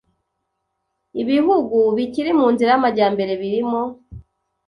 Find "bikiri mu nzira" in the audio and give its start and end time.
1.97-2.69